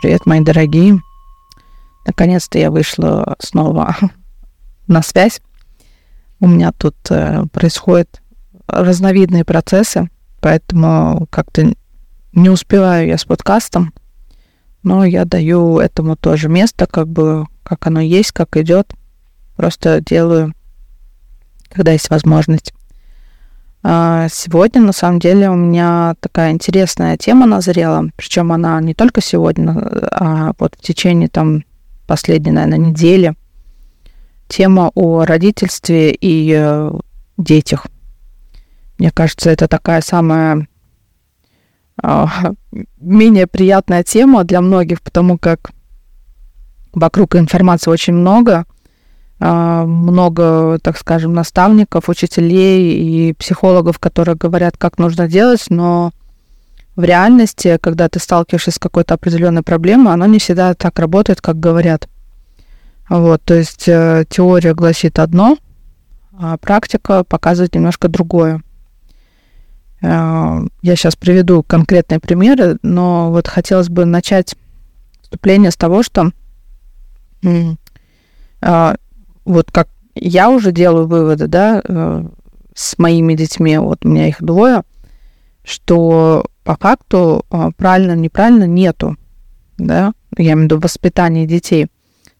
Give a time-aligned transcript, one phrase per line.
[0.00, 1.02] Привет, мои дорогие.
[2.06, 3.96] Наконец-то я вышла снова
[4.86, 5.40] на связь.
[6.38, 8.22] У меня тут э, происходят
[8.68, 10.08] разновидные процессы,
[10.40, 11.74] поэтому как-то
[12.32, 13.92] не успеваю я с подкастом,
[14.84, 18.94] но я даю этому тоже место, как бы как оно есть, как идет.
[19.56, 20.54] Просто делаю,
[21.70, 22.72] когда есть возможность.
[23.82, 29.20] А, сегодня, на самом деле, у меня такая интересная тема назрела, причем она не только
[29.20, 29.72] сегодня,
[30.12, 31.64] а вот в течение там
[32.06, 33.34] последней, наверное, недели.
[34.48, 36.90] Тема о родительстве и э,
[37.36, 37.86] детях.
[38.98, 40.66] Мне кажется, это такая самая
[42.02, 42.26] э,
[42.98, 45.70] менее приятная тема для многих, потому как
[46.94, 48.77] вокруг информации очень много– а,
[49.40, 56.10] много, так скажем, наставников, учителей и психологов, которые говорят, как нужно делать, но
[56.98, 61.60] в реальности, когда ты сталкиваешься с какой-то определенной проблемой, оно не всегда так работает, как
[61.60, 62.08] говорят.
[63.08, 65.56] Вот, то есть э, теория гласит одно,
[66.36, 68.62] а практика показывает немножко другое.
[70.02, 74.56] Э, я сейчас приведу конкретные примеры, но вот хотелось бы начать
[75.22, 76.32] вступление с того, что
[77.44, 77.74] э,
[79.48, 82.28] вот как я уже делаю выводы, да, э,
[82.74, 84.82] с моими детьми, вот у меня их двое,
[85.64, 89.16] что по факту э, правильно, неправильно нету,
[89.78, 91.86] да, я имею в виду воспитание детей.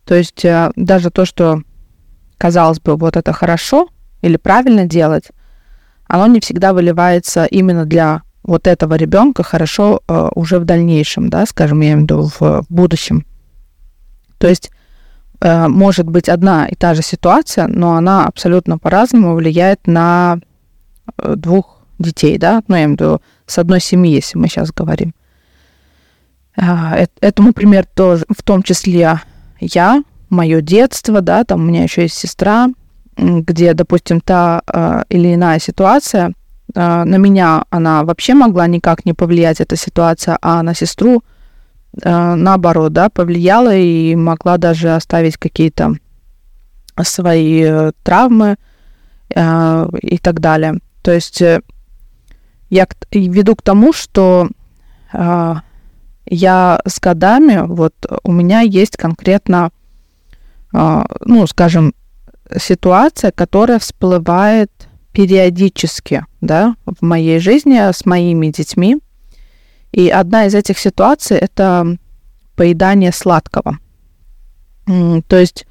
[0.05, 1.63] То есть э, даже то, что
[2.37, 3.89] казалось бы, вот это хорошо
[4.21, 5.29] или правильно делать,
[6.07, 10.01] оно не всегда выливается именно для вот этого ребенка хорошо
[10.35, 13.27] уже в дальнейшем, да, скажем, я имею в виду в будущем.
[14.39, 14.71] То есть
[15.41, 20.39] может быть одна и та же ситуация, но она абсолютно по-разному влияет на
[21.17, 24.73] э, двух детей, да, ну, я имею в виду с одной семьи, если мы сейчас
[24.73, 25.15] говорим.
[26.57, 29.21] Э, этому пример тоже, в том числе
[29.61, 32.69] я, мое детство, да, там у меня еще есть сестра,
[33.17, 34.63] где, допустим, та
[35.09, 36.33] или иная ситуация,
[36.75, 41.38] на меня она вообще могла никак не повлиять, эта ситуация, а на сестру– Э,
[41.93, 45.95] наоборот, да, повлияла и могла даже оставить какие-то
[47.03, 48.57] свои э, травмы
[49.35, 50.81] э, и так далее.
[51.03, 54.49] То есть я веду к тому, что
[55.11, 59.71] я с годами, вот у меня есть конкретно,
[60.73, 61.95] ну, скажем,
[62.59, 64.71] ситуация, которая всплывает
[65.13, 68.99] периодически, да, в моей жизни с моими детьми.
[69.93, 71.97] И одна из этих ситуаций– это
[72.57, 73.79] поедание сладкого.
[74.87, 75.67] То есть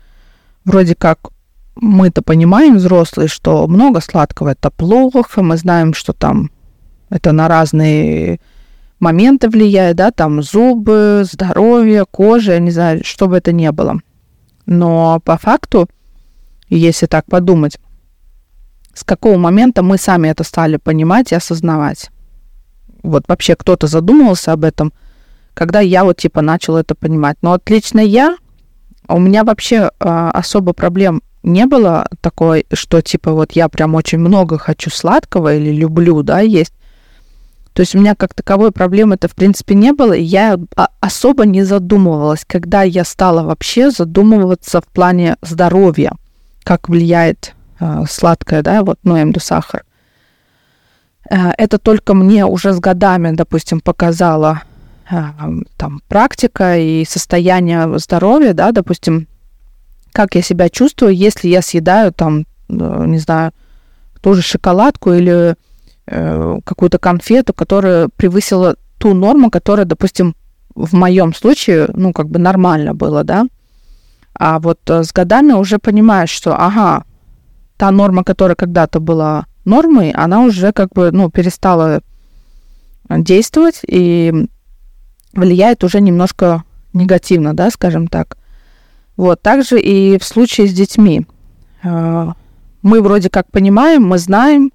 [0.66, 1.30] вроде как
[1.76, 6.52] мы-то понимаем, взрослые, что много сладкого– это плохо, мы знаем, что там
[7.10, 8.40] это на разные
[9.00, 14.00] моменты влияет, да, там зубы, здоровье, кожа, я не знаю, что бы это ни было.
[14.66, 15.88] Но по факту,
[16.68, 17.78] если так подумать,
[18.94, 22.10] с какого момента мы сами это стали понимать и осознавать?
[23.04, 24.94] Вот вообще кто-то задумывался об этом,
[25.54, 27.38] когда я вот типа начала это понимать.
[27.42, 28.38] Но отлично я,
[29.08, 34.20] у меня вообще э, особо проблем не было такой, что типа вот я прям очень
[34.20, 36.74] много хочу сладкого или люблю, да, есть.
[37.74, 40.58] То есть у меня как таковой проблемы это в принципе не было, и я
[41.00, 46.14] особо не задумывалась, когда я стала вообще задумываться в плане здоровья,
[46.64, 49.84] как влияет э, сладкое, да, вот, ну, я сахар.
[51.30, 54.62] Э, это только мне уже с годами, допустим, показала
[55.10, 55.24] э,
[55.78, 59.28] там практика и состояние здоровья, да, допустим,
[60.12, 63.52] как я себя чувствую, если я съедаю там, э, не знаю,
[64.22, 65.56] ту же шоколадку или
[66.08, 70.36] э, какую-то конфету, которая превысила ту норму, которая, допустим,
[70.76, 73.46] в моем случае, ну, как бы нормально было, да.
[74.40, 77.04] А вот с годами уже понимаешь, что, ага,
[77.78, 82.02] та норма, которая когда-то была нормой, она уже как бы, ну, перестала
[83.10, 84.48] действовать и
[85.34, 86.64] влияет уже немножко
[86.94, 88.38] негативно, да, скажем так.
[89.16, 91.26] Вот, также и в случае с детьми.
[91.84, 92.32] Э,
[92.82, 94.72] мы вроде как понимаем, мы знаем,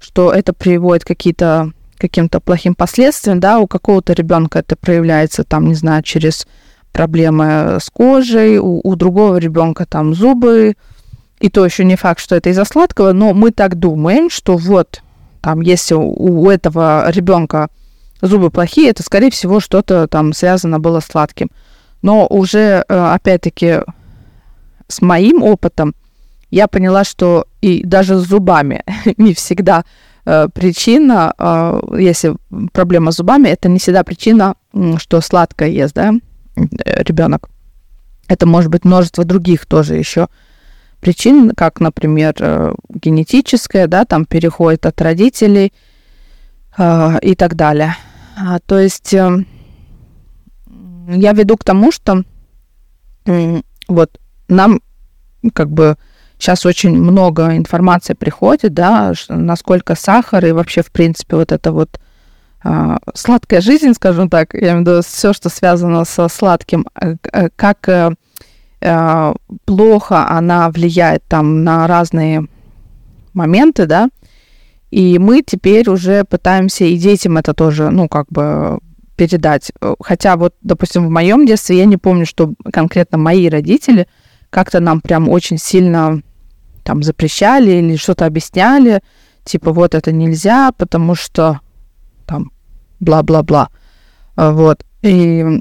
[0.00, 5.74] что это приводит какие-то каким-то плохим последствиям, да, у какого-то ребенка это проявляется, там, не
[5.74, 6.46] знаю, через
[6.92, 10.74] проблемы с кожей, у, у другого ребенка там зубы,
[11.40, 15.02] и то еще не факт, что это из-за сладкого, но мы так думаем, что вот
[15.40, 17.68] там, если у этого ребенка
[18.22, 21.50] зубы плохие, это, скорее всего, что-то там связано было с сладким.
[22.00, 23.80] Но уже, э, опять-таки,
[24.88, 25.94] с моим опытом
[26.50, 28.84] я поняла, что и даже с зубами
[29.18, 29.84] не всегда
[30.24, 32.36] э, причина, э, если
[32.72, 34.54] проблема с зубами, это не всегда причина,
[34.96, 36.14] что сладкое ест, да.
[36.56, 37.50] ребенок.
[38.28, 40.28] Это может быть множество других тоже еще
[41.04, 45.74] причин, как, например, э, генетическая, да, там переходит от родителей
[46.78, 47.94] э, и так далее.
[48.38, 49.44] А, то есть э,
[51.08, 52.24] я веду к тому, что
[53.26, 54.18] э, вот
[54.48, 54.80] нам
[55.52, 55.98] как бы
[56.38, 62.00] сейчас очень много информации приходит, да, насколько сахар и вообще, в принципе, вот это вот
[62.64, 67.16] э, сладкая жизнь, скажем так, я имею в виду все, что связано со сладким, э,
[67.56, 68.16] как
[69.64, 72.46] плохо она влияет там на разные
[73.32, 74.08] моменты, да,
[74.90, 78.78] и мы теперь уже пытаемся и детям это тоже, ну, как бы
[79.16, 79.72] передать.
[80.00, 84.06] Хотя вот, допустим, в моем детстве я не помню, что конкретно мои родители
[84.50, 86.22] как-то нам прям очень сильно
[86.84, 89.02] там запрещали или что-то объясняли,
[89.44, 91.60] типа вот это нельзя, потому что
[92.26, 92.52] там
[93.00, 93.70] бла-бла-бла.
[94.36, 94.84] Вот.
[95.02, 95.60] И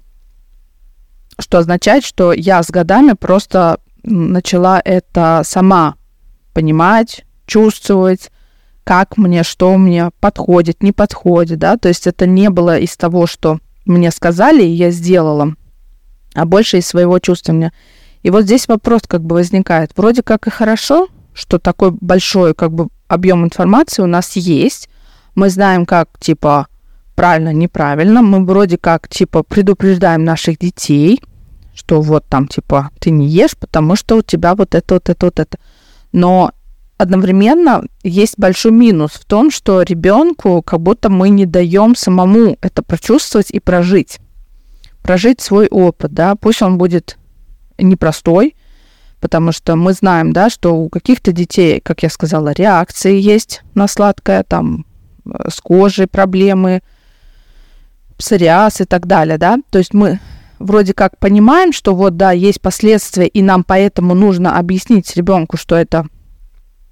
[1.40, 5.96] что означает, что я с годами просто начала это сама
[6.54, 8.32] понимать, чувствовать,
[8.84, 13.28] как мне, что мне подходит, не подходит, да, то есть это не было из того,
[13.28, 15.56] что мне сказали, и я сделала,
[16.34, 17.72] а больше из своего чувствования.
[18.22, 19.92] И вот здесь вопрос как бы возникает.
[19.96, 24.90] Вроде как и хорошо, что такой большой как бы объем информации у нас есть.
[25.36, 26.68] Мы знаем, как, типа,
[27.16, 28.22] правильно, неправильно.
[28.22, 31.22] Мы вроде как, типа, предупреждаем наших детей,
[31.74, 35.26] что вот там, типа, ты не ешь, потому что у тебя вот это, вот это,
[35.26, 35.58] вот это.
[36.12, 36.52] Но
[36.98, 42.84] одновременно есть большой минус в том, что ребенку как будто мы не даем самому это
[42.84, 44.20] прочувствовать и прожить.
[45.02, 47.18] Прожить свой опыт, да, пусть он будет
[47.78, 48.56] непростой,
[49.20, 53.88] потому что мы знаем, да, что у каких-то детей, как я сказала, реакции есть на
[53.88, 54.86] сладкое, там,
[55.26, 56.82] э, с кожей проблемы,
[58.24, 60.20] псориаз и так далее, да, то есть мы
[60.58, 65.76] вроде как понимаем, что вот да, есть последствия, и нам поэтому нужно объяснить ребенку, что
[65.76, 66.06] это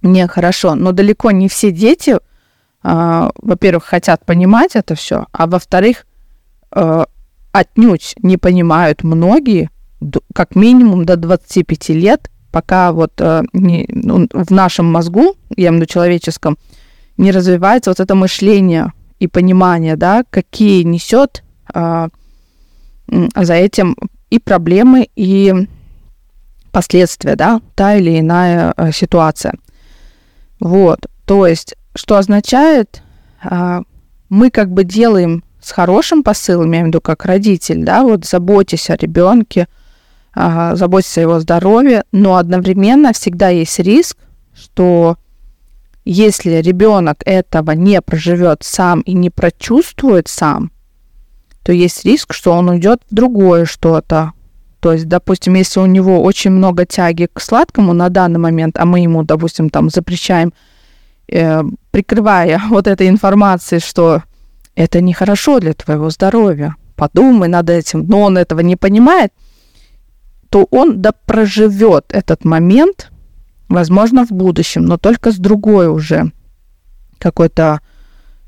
[0.02, 6.06] нехорошо, но далеко не все дети, э, во-первых, хотят понимать это все, а во-вторых,
[6.76, 7.06] э,
[7.54, 9.70] отнюдь не понимают многие,
[10.34, 15.74] как минимум до 25 лет, пока вот э, не, ну, в нашем мозгу, я имею
[15.74, 16.58] в виду человеческом,
[17.16, 22.08] не развивается вот это мышление и понимание, да, какие несет э,
[23.36, 23.96] за этим
[24.32, 25.54] и проблемы, и
[26.72, 29.54] последствия, да, та или иная э, ситуация.
[30.60, 33.04] Вот, то есть, что означает,
[33.44, 33.82] э,
[34.30, 38.26] мы как бы делаем с хорошим посылом, я имею в виду как родитель, да, вот
[38.26, 39.68] заботьтесь о ребенке,
[40.36, 44.18] э, заботьтесь о его здоровье, но одновременно всегда есть риск,
[44.56, 45.18] что
[46.06, 50.72] если ребенок этого не проживет сам и не прочувствует сам,
[51.64, 54.34] то есть риск, что он уйдет в другое что-то.
[54.80, 58.86] То есть, допустим, если у него очень много тяги к сладкому на данный момент, а
[58.86, 60.54] мы ему, допустим, там запрещаем,
[61.28, 61.62] э,
[61.92, 64.24] прикрывая вот этой информацией, что
[64.76, 69.32] это нехорошо для твоего здоровья, подумай над этим, но он этого не понимает,
[70.50, 73.11] то он да проживет этот момент,
[73.74, 76.32] возможно, в будущем, но только с другой уже
[77.18, 77.82] какой-то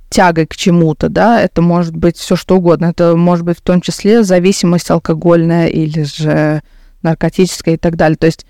[0.09, 2.85] тягой к чему-то, да, это может быть все что угодно.
[2.85, 6.61] Это может быть в том числе зависимость алкогольная или же
[7.01, 8.17] наркотическая и так далее.
[8.17, 8.45] То есть,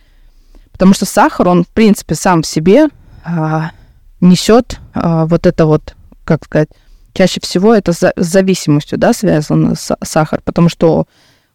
[0.73, 2.87] потому что сахар, он, в принципе, сам в себе
[3.23, 3.71] а,
[4.19, 6.69] несет а, вот это вот, как сказать,
[7.13, 11.07] чаще всего это с зависимостью, да, связано с, сахар, потому что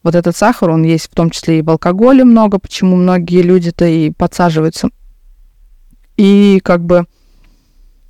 [0.02, 3.84] вот этот сахар, он есть в том числе и в алкоголе много, почему многие люди-то
[3.84, 4.88] и подсаживаются.
[6.18, 7.06] И как бы,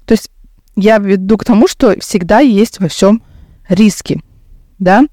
[0.06, 0.30] то есть
[0.74, 3.22] я веду к тому, что всегда есть во всем
[3.68, 4.22] риски,
[4.78, 5.04] да,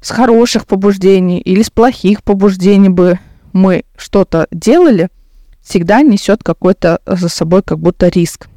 [0.00, 3.20] с хороших побуждений или с плохих побуждений бы
[3.52, 5.08] мы что-то делали,
[5.62, 8.48] всегда несет какой-то за собой как будто риск,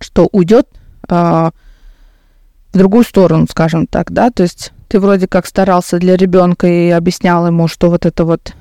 [0.00, 0.68] что уйдет
[1.08, 1.52] э, в
[2.78, 7.46] другую сторону, скажем так, да, то есть ты вроде как старался для ребенка и объяснял
[7.46, 8.54] ему, что вот это вот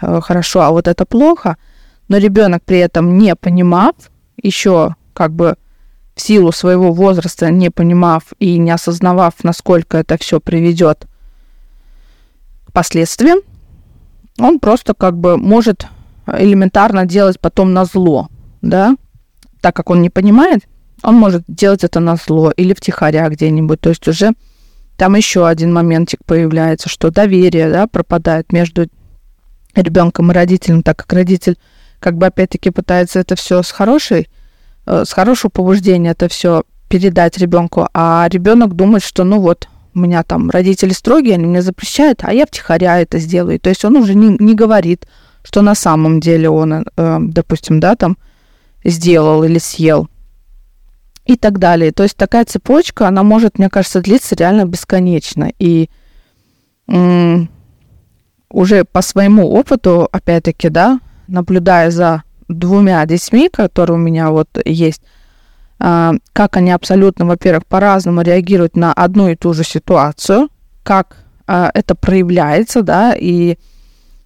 [0.00, 1.56] э, хорошо, а вот это плохо,
[2.12, 3.94] но ребенок при этом не понимав,
[4.36, 5.56] еще как бы
[6.14, 11.06] в силу своего возраста, не понимав и не осознавав, насколько это все приведет
[12.66, 13.38] к последствиям,
[14.38, 15.86] он просто как бы может
[16.26, 18.28] элементарно делать потом на зло,
[18.60, 18.94] да,
[19.62, 20.68] так как он не понимает,
[21.02, 24.32] он может делать это на зло или втихаря где-нибудь, то есть уже
[24.98, 28.86] там еще один моментик появляется, что доверие, да, пропадает между
[29.74, 31.56] ребенком и родителем, так как родитель
[32.02, 34.28] как бы опять-таки пытается это все с хорошей
[34.86, 40.00] Э, с хорошего побуждения это все передать ребенку, а ребенок думает, что ну вот, у
[40.00, 43.60] меня там родители строгие, они мне запрещают, а я втихаря это сделаю.
[43.60, 45.06] То есть он уже не, не говорит,
[45.42, 48.18] что на самом деле он, э, допустим, да, там
[48.84, 50.08] сделал или съел
[51.24, 51.92] и так далее.
[51.92, 55.50] То есть такая цепочка, она может, мне кажется, длиться реально бесконечно.
[55.58, 55.88] И
[58.50, 65.02] уже по своему опыту, опять-таки, да, наблюдая за двумя детьми, которые у меня вот есть,
[65.78, 70.48] а, как они абсолютно, во-первых, по-разному реагируют на одну и ту же ситуацию,
[70.82, 73.58] как а, это проявляется, да, и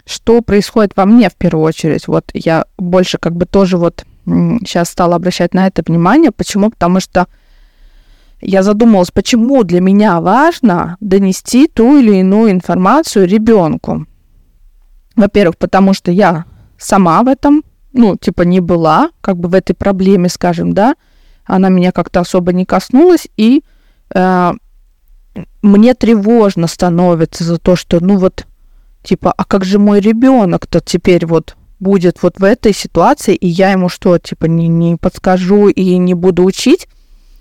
[0.05, 2.07] что происходит во мне в первую очередь.
[2.07, 6.31] Вот я больше как бы тоже вот сейчас стала обращать на это внимание.
[6.31, 6.69] Почему?
[6.69, 7.27] Потому что
[8.39, 14.05] я задумалась, почему для меня важно донести ту или иную информацию ребенку.
[15.15, 16.45] Во-первых, потому что я
[16.77, 20.95] сама в этом, ну, типа, не была, как бы в этой проблеме, скажем, да,
[21.45, 23.63] она меня как-то особо не коснулась, и
[24.13, 24.53] э,
[25.61, 28.45] мне тревожно становится за то, что, ну, вот,
[29.03, 33.71] типа, а как же мой ребенок-то теперь вот будет вот в этой ситуации, и я
[33.71, 36.87] ему что, типа, не, не подскажу и не буду учить,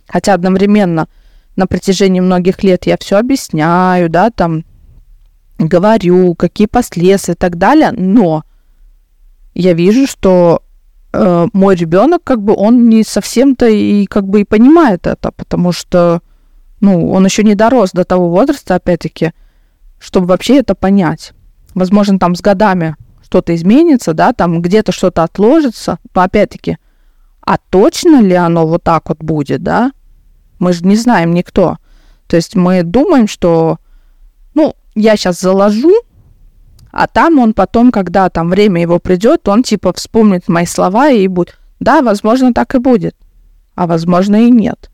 [0.06, 1.08] хотя одновременно
[1.56, 4.64] на протяжении многих лет я все объясняю, да, там,
[5.58, 8.44] говорю, какие последствия и так далее, но
[9.56, 10.62] я вижу, что
[11.12, 15.72] э, мой ребенок, как бы, он не совсем-то и как бы и понимает это, потому
[15.72, 16.20] что,
[16.80, 19.32] ну, он еще не дорос до того возраста, опять-таки,
[19.98, 21.32] чтобы вообще это понять.
[21.74, 26.76] Возможно, там с годами что-то изменится, да, там где-то что-то отложится, но опять-таки,
[27.40, 29.92] а точно ли оно вот так вот будет, да?
[30.58, 31.78] Мы же не знаем никто.
[32.26, 33.78] То есть мы думаем, что,
[34.54, 35.94] ну, я сейчас заложу,
[36.98, 41.28] а там он потом, когда там время его придет, он типа вспомнит мои слова и
[41.28, 43.14] будет, да, возможно, так и будет,
[43.74, 44.90] а возможно и нет.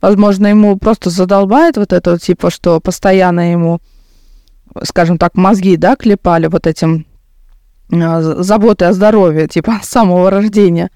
[0.00, 3.80] Возможно, ему просто задолбает вот это типа, что постоянно ему,
[4.82, 7.06] скажем так, мозги, да, клепали вот этим
[7.90, 10.90] э, заботой о здоровье, типа, с самого рождения.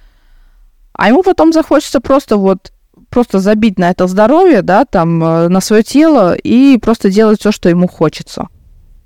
[0.95, 2.73] А ему потом захочется просто вот
[3.11, 7.53] просто забить на это здоровье, да, там, э, на свое тело и просто делать все,
[7.53, 8.49] что ему хочется.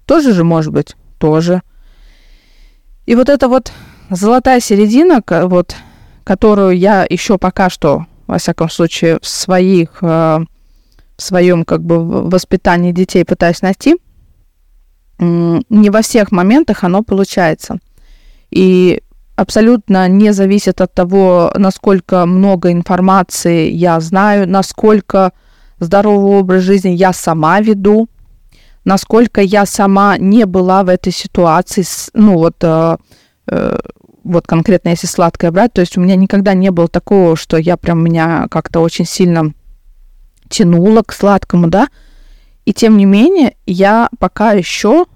[0.06, 1.62] Тоже же может быть, тоже.
[3.06, 3.72] И вот эта вот
[4.10, 5.76] золотая середина, вот,
[6.24, 10.06] которую я еще пока что, во всяком случае, в своих, э,
[11.16, 13.96] в своем как бы воспитании детей пытаюсь найти,
[15.18, 17.78] не во всех моментах оно получается.
[18.50, 19.02] И
[19.36, 25.32] абсолютно не зависит от того, насколько много информации я знаю, насколько
[25.78, 28.08] здоровый образ жизни я сама веду,
[28.84, 31.84] насколько я сама не была в этой ситуации,
[32.14, 32.96] ну вот, э,
[33.48, 33.78] э,
[34.24, 37.76] вот конкретно если сладкое брать, то есть у меня никогда не было такого, что я
[37.76, 39.52] прям меня как-то очень сильно
[40.48, 41.88] тянула к сладкому, да,
[42.64, 45.06] и тем не менее я пока еще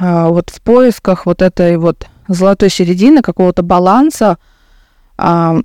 [0.00, 4.38] э, вот в поисках вот этой вот золотой середины, какого-то баланса,
[5.16, 5.56] а,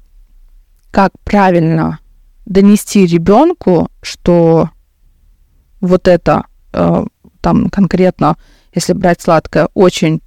[0.91, 1.99] как правильно
[2.45, 4.69] донести ребенку, что
[5.81, 7.05] вот это а,
[7.43, 8.37] там конкретно,
[8.73, 10.21] если брать сладкое, очень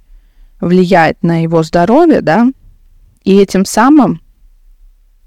[0.61, 2.47] влияет на его здоровье, да,
[3.23, 4.21] и этим самым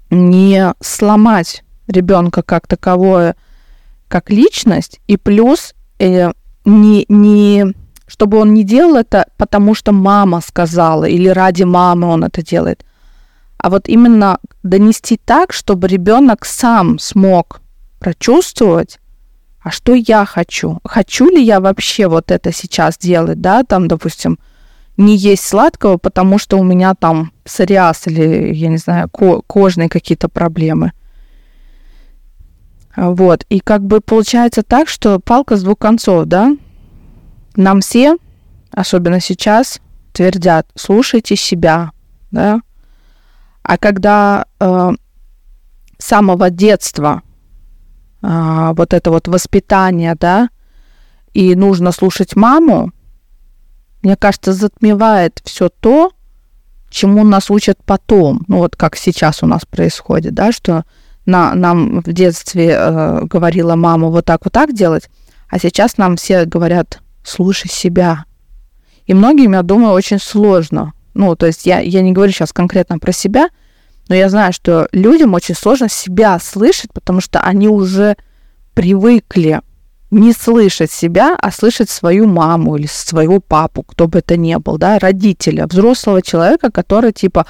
[0.09, 3.35] не сломать ребенка как таковое,
[4.07, 6.31] как личность, и плюс э,
[6.65, 7.73] не, не
[8.07, 12.85] чтобы он не делал это, потому что мама сказала, или ради мамы он это делает,
[13.57, 17.61] а вот именно донести так, чтобы ребенок сам смог
[17.99, 19.00] прочувствовать,
[19.61, 20.79] а что я хочу?
[20.83, 24.39] Хочу ли я вообще вот это сейчас делать, да, там, допустим,
[24.97, 29.89] не есть сладкого, потому что у меня там псориаз или, я не знаю, ко- кожные
[29.89, 30.93] какие-то проблемы.
[32.95, 36.55] Вот, и как бы получается так, что палка с двух концов, да,
[37.55, 38.17] нам все,
[38.71, 39.79] особенно сейчас,
[40.11, 41.91] твердят, слушайте себя,
[42.31, 42.61] да.
[43.63, 44.91] А когда э,
[45.97, 47.21] с самого детства
[48.21, 50.49] э, вот это вот воспитание, да,
[51.33, 52.91] и нужно слушать маму,
[54.01, 56.11] мне кажется, затмевает все то,
[56.89, 58.43] чему нас учат потом.
[58.47, 60.83] Ну вот как сейчас у нас происходит, да, что
[61.25, 65.09] на, нам в детстве э, говорила мама вот так вот так делать,
[65.49, 68.25] а сейчас нам все говорят, слушай себя.
[69.05, 70.93] И многим, я думаю, очень сложно.
[71.13, 73.49] Ну, то есть я, я не говорю сейчас конкретно про себя,
[74.11, 78.17] но я знаю, что людям очень сложно себя слышать, потому что они уже
[78.73, 79.61] привыкли
[80.09, 84.77] не слышать себя, а слышать свою маму или своего папу, кто бы это ни был,
[84.77, 87.45] да, родителя, взрослого человека, который типа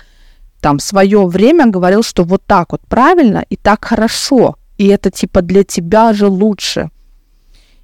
[0.59, 5.41] там свое время говорил, что вот так вот правильно и так хорошо, и это типа
[5.41, 6.91] для тебя же лучше.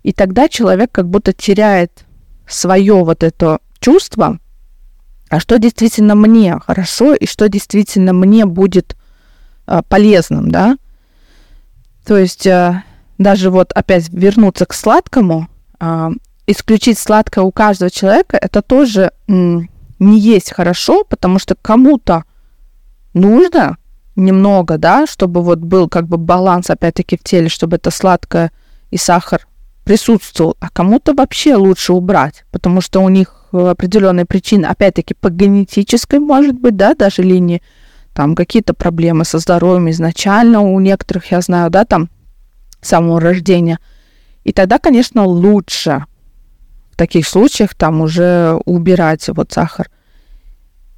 [0.03, 2.05] И тогда человек как будто теряет
[2.47, 4.37] свое вот это чувство,
[5.29, 8.95] а что действительно мне хорошо и что действительно мне будет
[9.65, 10.77] а, полезным, да.
[12.05, 12.83] То есть а,
[13.17, 15.47] даже вот опять вернуться к сладкому,
[15.79, 16.11] а,
[16.45, 22.23] исключить сладкое у каждого человека, это тоже не есть хорошо, потому что кому-то
[23.13, 23.77] нужно
[24.15, 28.51] немного, да, чтобы вот был как бы баланс опять-таки в теле, чтобы это сладкое
[28.91, 29.47] и сахар
[29.83, 36.19] присутствовал, а кому-то вообще лучше убрать, потому что у них определенные причины, опять-таки по генетической,
[36.19, 37.61] может быть, да, даже линии,
[38.13, 42.09] там какие-то проблемы со здоровьем изначально у некоторых, я знаю, да, там
[42.81, 43.79] с самого рождения.
[44.43, 46.05] И тогда, конечно, лучше
[46.91, 49.89] в таких случаях там уже убирать вот сахар.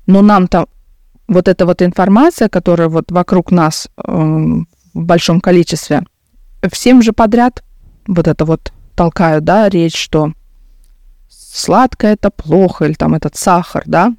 [0.05, 0.67] Но нам там
[1.27, 6.03] вот эта вот информация, которая вот вокруг нас э, в большом количестве,
[6.71, 7.63] всем же подряд
[8.07, 10.33] вот это вот толкают, да, речь, что
[11.51, 14.13] сладкое это плохо, или там этот сахар, да,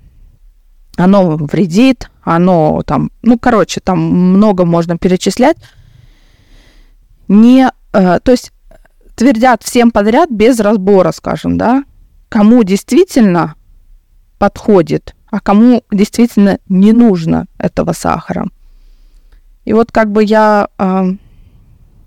[0.96, 5.56] оно вредит, оно там, ну, короче, там много можно перечислять.
[7.28, 8.52] Не, э, то есть
[9.14, 11.84] твердят всем подряд без разбора, скажем, да,
[12.28, 13.54] кому действительно
[14.38, 18.46] подходит, а кому действительно не нужно этого сахара.
[19.64, 21.04] И вот как бы я э,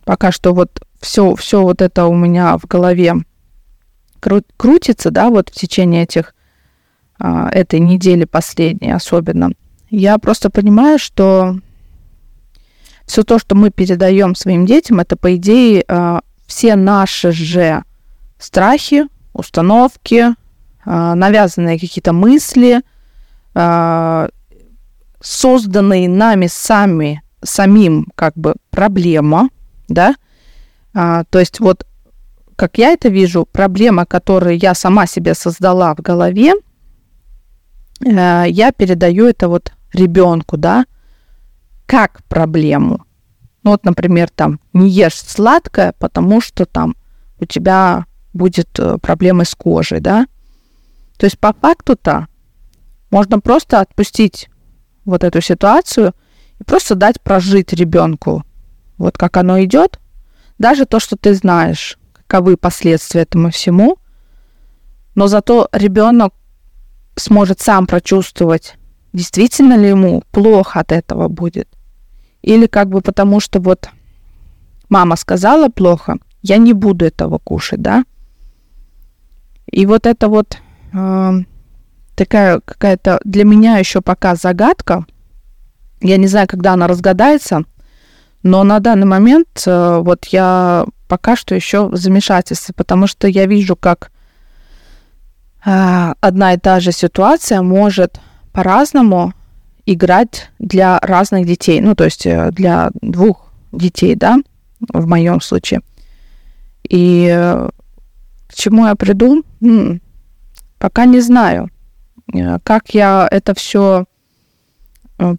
[0.06, 3.15] пока что вот все, все вот это у меня в голове
[4.24, 6.34] кру- крутится, да, вот в течение этих
[7.20, 9.51] а, этой недели последней особенно.
[9.89, 11.60] Я просто понимаю, что
[13.06, 17.84] все то, что мы передаем своим детям, это по идее а, все наши же
[18.39, 20.36] страхи, установки,
[20.86, 22.82] а, навязанные какие-то мысли,
[23.53, 24.30] а,
[25.22, 29.50] созданные нами сами самим как бы проблема,
[29.88, 30.15] да,
[30.94, 31.86] а, то есть вот
[32.55, 36.53] как я это вижу, проблема, которую я сама себе создала в голове,
[38.05, 40.86] э, я передаю это вот ребенку, да,
[41.86, 43.06] как проблему.
[43.63, 46.95] Ну вот, например, там не ешь сладкое, потому что там
[47.39, 50.28] у тебя будет э, проблемы с кожей, да.
[51.17, 52.28] То есть по факту-то
[53.12, 54.49] можно просто отпустить
[55.06, 56.13] вот эту ситуацию
[56.60, 58.43] и просто дать прожить ребенку.
[58.97, 59.99] Вот как оно идет,
[60.58, 61.97] даже то, что ты знаешь,
[62.34, 63.98] каковы последствия этому всему,
[65.13, 66.34] но зато ребенок
[67.15, 68.76] сможет сам прочувствовать,
[69.13, 71.67] действительно ли ему плохо от этого будет.
[72.41, 73.89] Или как бы потому, что вот
[74.89, 78.04] мама сказала плохо, я не буду этого кушать, да?
[79.67, 80.58] И вот это вот
[80.91, 81.32] э,
[82.15, 85.06] такая какая-то для меня еще пока загадка.
[86.02, 87.62] Я не знаю, когда она разгадается,
[88.41, 93.45] но на данный момент э, вот я пока что еще в замешательстве, потому что я
[93.45, 94.12] вижу, как
[95.63, 98.19] э, одна и та же ситуация может
[98.52, 99.34] по-разному
[99.86, 101.82] играть для разных детей.
[101.82, 104.39] Ну, то есть э, для двух детей, да,
[104.91, 105.82] в моем случае.
[106.89, 107.28] И
[108.47, 110.02] к чему я приду, м-м,
[110.80, 111.69] пока не знаю.
[112.63, 114.06] Как я это все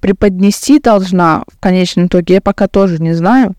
[0.00, 3.56] преподнести должна в конечном итоге, я пока тоже не знаю.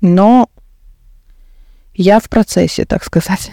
[0.00, 0.48] Но
[1.96, 3.50] я в процессе, так сказать.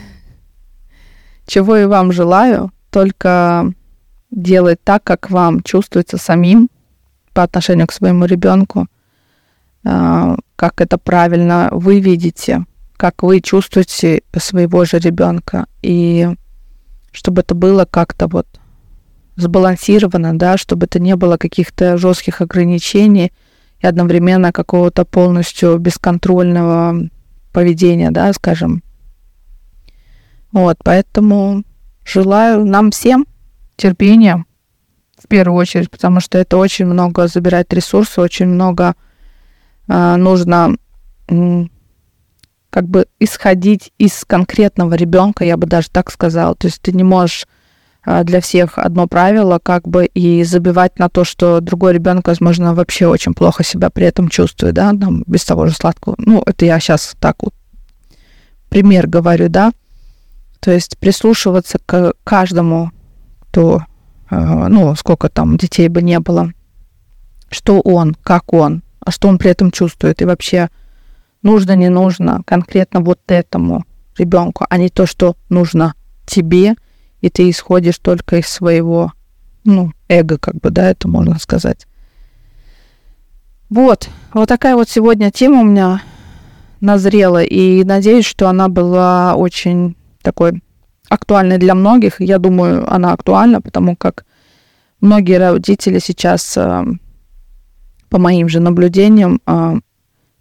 [1.46, 3.74] Чего и вам желаю, только
[4.32, 6.70] делать так, как вам чувствуется самим
[7.34, 8.88] по отношению к своему ребенку,
[9.86, 12.66] а, как это правильно вы видите,
[12.98, 16.30] как вы чувствуете своего же ребенка, и
[17.12, 18.48] чтобы это было как-то вот
[19.36, 23.34] сбалансировано, да, чтобы это не было каких-то жестких ограничений
[23.80, 27.10] и одновременно какого-то полностью бесконтрольного
[27.54, 28.84] поведения, да, скажем.
[30.52, 31.64] Вот, поэтому
[32.06, 33.26] желаю нам всем
[33.76, 34.46] терпения
[35.18, 38.96] в первую очередь, потому что это очень много забирает ресурсов, очень много
[39.88, 40.76] э, нужно
[42.70, 46.56] как бы исходить из конкретного ребенка, я бы даже так сказала.
[46.56, 47.48] То есть ты не можешь
[48.06, 53.08] для всех одно правило, как бы и забивать на то, что другой ребенок, возможно, вообще
[53.08, 56.16] очень плохо себя при этом чувствует, да, там, без того же сладкого.
[56.18, 57.54] Ну, это я сейчас так вот
[58.70, 59.72] пример говорю, да.
[60.60, 62.92] То есть прислушиваться к каждому,
[63.42, 63.84] кто,
[64.30, 66.52] а, ну, сколько там детей бы не было,
[67.50, 70.70] что он, как он, а что он при этом чувствует, и вообще
[71.42, 73.86] нужно, не нужно конкретно вот этому
[74.18, 75.94] ребенку, а не то, что нужно
[76.26, 76.76] тебе,
[77.24, 79.14] и ты исходишь только из своего,
[79.64, 81.88] ну, эго, как бы, да, это можно сказать.
[83.70, 86.04] Вот, вот такая вот сегодня тема у меня
[86.82, 90.62] назрела, и надеюсь, что она была очень такой
[91.08, 92.20] актуальной для многих.
[92.20, 94.26] Я думаю, она актуальна, потому как
[95.00, 96.84] многие родители сейчас, э,
[98.10, 99.80] по моим же наблюдениям, э,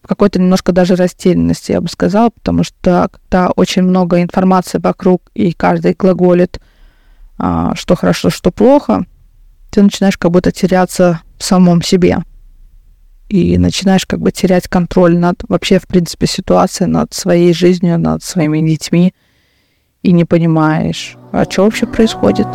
[0.02, 5.30] в какой-то немножко даже растерянности, я бы сказала, потому что когда очень много информации вокруг,
[5.34, 6.58] и каждый глаголит,
[7.74, 9.04] что хорошо, что плохо,
[9.70, 12.18] ты начинаешь как будто теряться в самом себе.
[13.28, 18.22] И начинаешь как бы терять контроль над вообще, в принципе, ситуацией, над своей жизнью, над
[18.22, 19.14] своими детьми.
[20.02, 22.46] И не понимаешь, а что вообще происходит.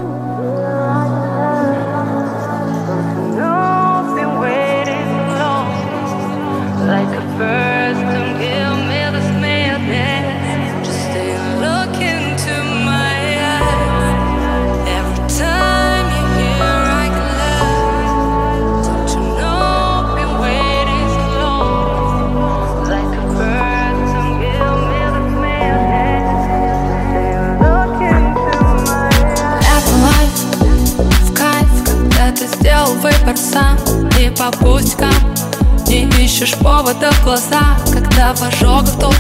[36.38, 39.16] Ищешь повода в глаза, когда в толк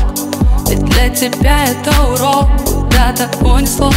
[0.69, 3.91] Ведь для тебя это урок, куда-то унесло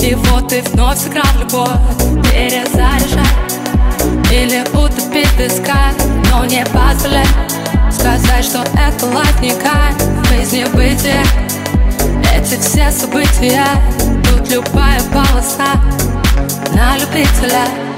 [0.00, 1.70] И вот ты вновь сыграл любовь,
[2.24, 3.24] перезаряжай
[4.32, 5.94] Или утопить в песках,
[6.32, 7.26] но не позволяй.
[7.92, 9.06] Сказать, что это
[9.50, 11.22] кайф, жизни бытия
[12.34, 13.64] Эти все события,
[14.24, 15.80] тут любая полоса
[16.74, 17.89] на любителя